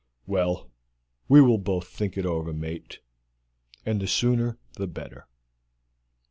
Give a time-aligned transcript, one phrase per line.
[0.25, 0.71] Well,
[1.27, 3.01] we will both think it over, mate,
[3.85, 5.27] and the sooner the better."